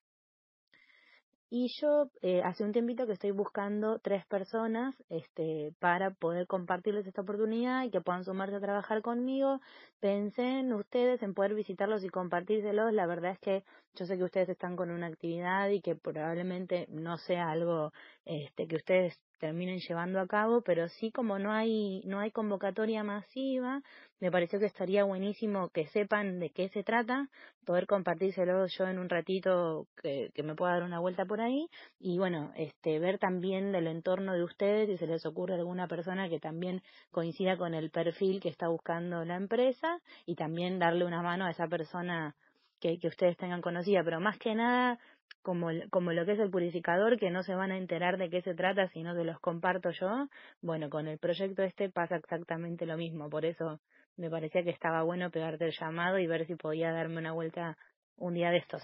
Y 1.55 1.67
yo 1.79 2.09
eh, 2.23 2.41
hace 2.43 2.63
un 2.63 2.71
tiempito 2.71 3.05
que 3.05 3.13
estoy 3.13 3.29
buscando 3.29 3.99
tres 3.99 4.25
personas 4.25 4.95
este, 5.09 5.71
para 5.77 6.09
poder 6.09 6.47
compartirles 6.47 7.05
esta 7.05 7.21
oportunidad 7.21 7.83
y 7.83 7.91
que 7.91 8.01
puedan 8.01 8.23
sumarse 8.23 8.55
a 8.55 8.59
trabajar 8.59 9.03
conmigo. 9.03 9.61
Pensé 9.99 10.61
en 10.61 10.73
ustedes, 10.73 11.21
en 11.21 11.35
poder 11.35 11.53
visitarlos 11.53 12.03
y 12.03 12.09
compartírselos. 12.09 12.91
La 12.91 13.05
verdad 13.05 13.33
es 13.33 13.39
que 13.39 13.63
yo 13.93 14.07
sé 14.07 14.17
que 14.17 14.23
ustedes 14.23 14.49
están 14.49 14.75
con 14.75 14.89
una 14.89 15.05
actividad 15.05 15.69
y 15.69 15.81
que 15.81 15.95
probablemente 15.95 16.87
no 16.89 17.19
sea 17.19 17.51
algo 17.51 17.93
este, 18.25 18.67
que 18.67 18.77
ustedes 18.77 19.21
terminen 19.43 19.79
llevando 19.79 20.21
a 20.21 20.27
cabo, 20.27 20.61
pero 20.61 20.87
sí 20.87 21.11
como 21.11 21.37
no 21.37 21.51
hay, 21.51 22.01
no 22.05 22.21
hay 22.21 22.31
convocatoria 22.31 23.03
masiva, 23.03 23.81
me 24.21 24.31
pareció 24.31 24.57
que 24.57 24.67
estaría 24.67 25.03
buenísimo 25.03 25.67
que 25.67 25.85
sepan 25.87 26.39
de 26.39 26.49
qué 26.51 26.69
se 26.69 26.81
trata, 26.81 27.27
poder 27.65 27.85
compartírselo 27.85 28.65
yo 28.67 28.87
en 28.87 28.99
un 28.99 29.09
ratito 29.09 29.87
que, 30.01 30.31
que 30.33 30.43
me 30.43 30.55
pueda 30.55 30.75
dar 30.75 30.83
una 30.83 31.01
vuelta 31.01 31.25
por 31.25 31.41
ahí 31.41 31.67
y 31.99 32.17
bueno, 32.19 32.53
este, 32.55 32.99
ver 32.99 33.19
también 33.19 33.73
del 33.73 33.87
entorno 33.87 34.31
de 34.33 34.45
ustedes 34.45 34.87
si 34.87 34.97
se 34.97 35.07
les 35.07 35.25
ocurre 35.25 35.55
alguna 35.55 35.89
persona 35.89 36.29
que 36.29 36.39
también 36.39 36.81
coincida 37.11 37.57
con 37.57 37.73
el 37.73 37.91
perfil 37.91 38.39
que 38.39 38.47
está 38.47 38.69
buscando 38.69 39.25
la 39.25 39.35
empresa 39.35 39.99
y 40.25 40.35
también 40.35 40.79
darle 40.79 41.03
una 41.03 41.21
mano 41.21 41.43
a 41.43 41.51
esa 41.51 41.67
persona 41.67 42.33
que, 42.79 42.97
que 42.97 43.09
ustedes 43.09 43.35
tengan 43.35 43.61
conocida, 43.61 44.05
pero 44.05 44.21
más 44.21 44.37
que 44.37 44.55
nada 44.55 44.99
como, 45.43 45.69
como 45.91 46.11
lo 46.13 46.25
que 46.25 46.33
es 46.33 46.39
el 46.39 46.49
purificador, 46.49 47.19
que 47.19 47.29
no 47.31 47.43
se 47.43 47.55
van 47.55 47.71
a 47.71 47.77
enterar 47.77 48.17
de 48.17 48.29
qué 48.29 48.41
se 48.41 48.55
trata, 48.55 48.87
sino 48.89 49.15
que 49.15 49.23
los 49.23 49.39
comparto 49.39 49.91
yo, 49.91 50.27
bueno, 50.61 50.89
con 50.89 51.07
el 51.07 51.19
proyecto 51.19 51.63
este 51.63 51.89
pasa 51.89 52.15
exactamente 52.17 52.85
lo 52.87 52.97
mismo, 52.97 53.29
por 53.29 53.45
eso 53.45 53.79
me 54.17 54.29
parecía 54.29 54.63
que 54.63 54.71
estaba 54.71 55.03
bueno 55.03 55.29
pegarte 55.31 55.65
el 55.65 55.73
llamado 55.79 56.19
y 56.19 56.27
ver 56.27 56.45
si 56.47 56.55
podía 56.55 56.91
darme 56.91 57.17
una 57.19 57.33
vuelta 57.33 57.77
un 58.17 58.33
día 58.33 58.49
de 58.51 58.57
estos. 58.57 58.81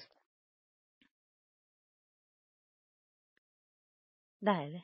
Dale. 4.41 4.83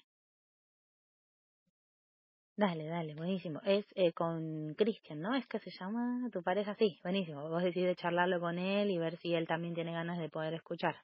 Dale, 2.58 2.86
dale, 2.88 3.16
buenísimo. 3.16 3.62
Es 3.66 3.86
eh, 3.96 4.12
con 4.14 4.74
Cristian, 4.76 5.22
¿no? 5.22 5.36
Es 5.36 5.46
que 5.48 5.60
se 5.60 5.72
llama 5.72 6.30
tu 6.32 6.42
pareja, 6.44 6.76
sí, 6.76 7.00
buenísimo. 7.04 7.48
Vos 7.50 7.64
decidís 7.64 7.96
charlarlo 7.98 8.40
con 8.42 8.58
él 8.60 8.90
y 8.92 8.98
ver 8.98 9.18
si 9.18 9.34
él 9.34 9.48
también 9.48 9.74
tiene 9.74 9.94
ganas 9.94 10.18
de 10.20 10.30
poder 10.30 10.54
escuchar. 10.54 10.96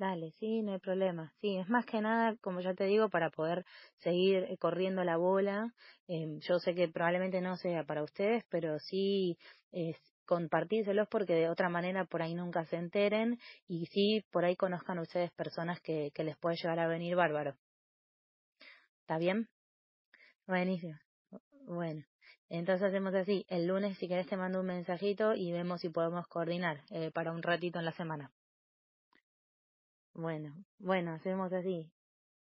Dale, 0.00 0.32
sí, 0.38 0.62
no 0.62 0.72
hay 0.72 0.78
problema. 0.78 1.30
Sí, 1.42 1.56
es 1.58 1.68
más 1.68 1.84
que 1.84 2.00
nada, 2.00 2.34
como 2.40 2.60
ya 2.60 2.72
te 2.74 2.84
digo, 2.84 3.10
para 3.10 3.28
poder 3.30 3.66
seguir 3.98 4.44
eh, 4.44 4.56
corriendo 4.56 5.04
la 5.04 5.18
bola. 5.18 5.74
Eh, 6.08 6.38
yo 6.40 6.58
sé 6.58 6.74
que 6.74 6.88
probablemente 6.88 7.42
no 7.42 7.56
sea 7.56 7.84
para 7.84 8.02
ustedes, 8.02 8.42
pero 8.48 8.78
sí 8.78 9.36
es 9.72 9.96
compartírselos 10.24 11.06
porque 11.08 11.34
de 11.34 11.50
otra 11.50 11.68
manera 11.68 12.06
por 12.06 12.22
ahí 12.22 12.34
nunca 12.34 12.64
se 12.64 12.76
enteren 12.76 13.38
y 13.68 13.86
sí 13.86 14.24
por 14.30 14.44
ahí 14.46 14.56
conozcan 14.56 14.98
ustedes 15.00 15.32
personas 15.32 15.80
que, 15.82 16.10
que 16.14 16.24
les 16.24 16.36
puede 16.38 16.56
llegar 16.56 16.78
a 16.80 16.88
venir 16.88 17.14
bárbaro. 17.14 17.54
¿Está 19.02 19.18
bien? 19.18 19.48
Buenísimo. 20.46 20.98
Bueno, 21.66 22.04
entonces 22.48 22.88
hacemos 22.88 23.14
así. 23.14 23.44
El 23.48 23.66
lunes, 23.66 23.98
si 23.98 24.08
querés, 24.08 24.26
te 24.28 24.36
mando 24.38 24.60
un 24.60 24.66
mensajito 24.66 25.34
y 25.34 25.52
vemos 25.52 25.82
si 25.82 25.90
podemos 25.90 26.26
coordinar 26.26 26.84
eh, 26.90 27.10
para 27.12 27.32
un 27.32 27.42
ratito 27.42 27.78
en 27.78 27.84
la 27.84 27.92
semana. 27.92 28.30
Bueno, 30.14 30.52
bueno, 30.78 31.12
hacemos 31.12 31.52
así. 31.52 31.90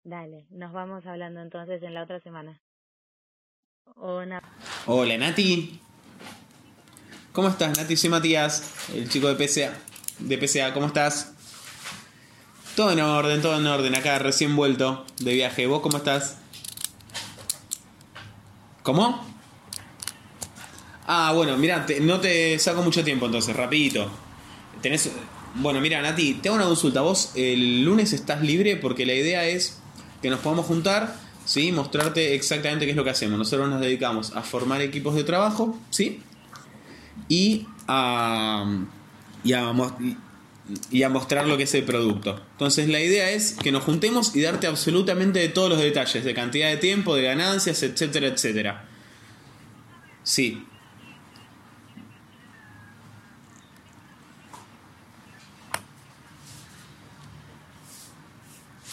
Dale, 0.04 0.46
nos 0.50 0.72
vamos 0.72 1.06
hablando 1.06 1.40
entonces 1.40 1.82
en 1.82 1.94
la 1.94 2.02
otra 2.02 2.20
semana. 2.20 2.60
Una... 3.96 4.42
Hola 4.86 5.16
Nati. 5.16 5.80
¿Cómo 7.32 7.48
estás, 7.48 7.76
Nati? 7.76 7.96
Soy 7.96 8.10
Matías, 8.10 8.90
el 8.94 9.08
chico 9.08 9.32
de 9.32 9.34
PCA. 9.34 9.72
De 10.18 10.38
PCA, 10.38 10.72
¿cómo 10.74 10.86
estás? 10.86 11.34
Todo 12.76 12.92
en 12.92 13.00
orden, 13.00 13.40
todo 13.40 13.58
en 13.58 13.66
orden. 13.66 13.94
Acá 13.94 14.18
recién 14.18 14.54
vuelto 14.56 15.06
de 15.20 15.32
viaje. 15.32 15.66
¿Vos 15.66 15.80
cómo 15.80 15.96
estás? 15.96 16.38
¿Cómo? 18.82 19.24
Ah, 21.06 21.32
bueno, 21.34 21.56
mira, 21.56 21.86
no 22.02 22.20
te 22.20 22.58
saco 22.58 22.82
mucho 22.82 23.02
tiempo 23.02 23.26
entonces, 23.26 23.56
rapidito. 23.56 24.10
Tenés... 24.82 25.10
Bueno, 25.56 25.80
mira, 25.80 26.02
Nati, 26.02 26.34
te 26.34 26.48
hago 26.48 26.56
una 26.56 26.66
consulta. 26.66 27.00
Vos 27.00 27.30
el 27.36 27.84
lunes 27.84 28.12
estás 28.12 28.42
libre 28.42 28.76
porque 28.76 29.06
la 29.06 29.14
idea 29.14 29.46
es 29.46 29.78
que 30.20 30.28
nos 30.28 30.40
podamos 30.40 30.66
juntar, 30.66 31.14
¿sí? 31.44 31.70
Mostrarte 31.70 32.34
exactamente 32.34 32.86
qué 32.86 32.90
es 32.90 32.96
lo 32.96 33.04
que 33.04 33.10
hacemos. 33.10 33.38
Nosotros 33.38 33.68
nos 33.68 33.80
dedicamos 33.80 34.34
a 34.34 34.42
formar 34.42 34.80
equipos 34.80 35.14
de 35.14 35.22
trabajo, 35.22 35.78
¿sí? 35.90 36.20
Y 37.28 37.66
a, 37.86 38.66
y 39.44 39.52
a, 39.52 39.72
y 40.90 41.02
a 41.04 41.08
mostrar 41.08 41.46
lo 41.46 41.56
que 41.56 41.62
es 41.62 41.74
el 41.74 41.84
producto. 41.84 42.40
Entonces 42.52 42.88
la 42.88 43.00
idea 43.00 43.30
es 43.30 43.52
que 43.52 43.70
nos 43.70 43.84
juntemos 43.84 44.34
y 44.34 44.40
darte 44.40 44.66
absolutamente 44.66 45.38
de 45.38 45.50
todos 45.50 45.70
los 45.70 45.78
detalles, 45.78 46.24
de 46.24 46.34
cantidad 46.34 46.68
de 46.68 46.78
tiempo, 46.78 47.14
de 47.14 47.22
ganancias, 47.22 47.80
etcétera, 47.84 48.26
etcétera. 48.26 48.88
Sí. 50.24 50.64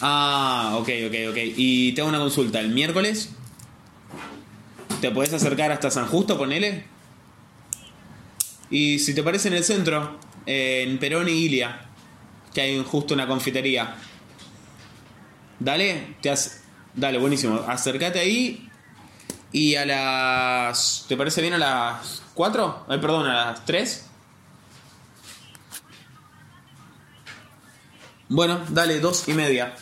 Ah, 0.04 0.72
ok, 0.74 0.88
ok, 1.06 1.14
ok. 1.30 1.38
Y 1.56 1.92
tengo 1.92 2.08
una 2.08 2.18
consulta. 2.18 2.58
¿El 2.58 2.70
miércoles? 2.70 3.30
¿Te 5.00 5.12
podés 5.12 5.32
acercar 5.32 5.70
hasta 5.70 5.92
San 5.92 6.08
Justo, 6.08 6.36
ponele? 6.36 6.84
Y 8.68 8.98
si 8.98 9.14
te 9.14 9.22
parece 9.22 9.48
en 9.48 9.54
el 9.54 9.64
centro, 9.64 10.18
en 10.44 10.98
Perón 10.98 11.28
y 11.28 11.32
Ilia, 11.32 11.86
que 12.52 12.62
hay 12.62 12.84
justo 12.84 13.14
una 13.14 13.28
confitería. 13.28 13.94
Dale, 15.60 16.16
te 16.20 16.30
has, 16.30 16.64
dale, 16.94 17.18
buenísimo. 17.18 17.56
Acércate 17.68 18.18
ahí 18.18 18.68
y 19.52 19.76
a 19.76 19.86
las, 19.86 21.04
¿te 21.08 21.16
parece 21.16 21.42
bien 21.42 21.54
a 21.54 21.58
las 21.58 22.22
4? 22.34 22.86
Ay, 22.88 22.98
perdón, 22.98 23.26
a 23.26 23.52
las 23.52 23.64
3. 23.64 24.06
Bueno, 28.28 28.60
dale, 28.70 28.98
dos 28.98 29.28
y 29.28 29.34
media. 29.34 29.74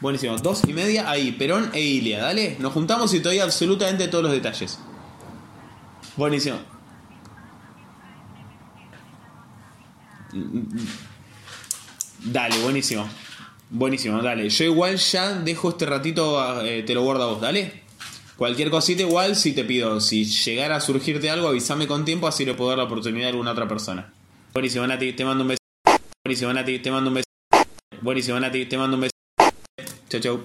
Buenísimo, 0.00 0.36
dos 0.38 0.62
y 0.66 0.72
media 0.72 1.10
ahí, 1.10 1.32
Perón 1.32 1.70
e 1.74 1.80
Ilia, 1.80 2.22
dale. 2.22 2.56
Nos 2.58 2.72
juntamos 2.72 3.12
y 3.12 3.18
te 3.18 3.28
doy 3.28 3.38
absolutamente 3.38 4.08
todos 4.08 4.24
los 4.24 4.32
detalles. 4.32 4.78
Buenísimo. 6.16 6.58
Dale, 12.24 12.58
buenísimo. 12.62 13.08
Buenísimo, 13.68 14.22
dale. 14.22 14.48
Yo 14.48 14.64
igual 14.64 14.96
ya 14.96 15.34
dejo 15.34 15.70
este 15.70 15.86
ratito, 15.86 16.62
eh, 16.64 16.82
te 16.82 16.94
lo 16.94 17.02
guardo 17.02 17.24
a 17.24 17.26
vos, 17.26 17.40
dale. 17.40 17.82
Cualquier 18.36 18.70
cosita 18.70 19.02
igual, 19.02 19.36
si 19.36 19.52
te 19.52 19.64
pido, 19.64 20.00
si 20.00 20.24
llegara 20.24 20.76
a 20.76 20.80
surgirte 20.80 21.28
algo, 21.28 21.48
avísame 21.48 21.86
con 21.86 22.06
tiempo, 22.06 22.26
así 22.26 22.46
le 22.46 22.54
puedo 22.54 22.70
dar 22.70 22.78
la 22.78 22.84
oportunidad 22.84 23.26
a 23.26 23.30
alguna 23.30 23.52
otra 23.52 23.68
persona. 23.68 24.12
Buenísimo, 24.54 24.86
Nati, 24.86 25.12
te 25.12 25.24
mando 25.26 25.44
un 25.44 25.48
beso. 25.48 25.60
Buenísimo, 26.24 26.52
Nati, 26.52 26.78
te 26.78 26.90
mando 26.90 27.10
un 27.10 27.14
beso. 27.14 27.26
Buenísimo, 28.00 28.40
Nati, 28.40 28.64
te 28.66 28.78
mando 28.78 28.96
un 28.96 29.02
beso. 29.02 29.19
Chau, 30.10 30.20
chau. 30.20 30.40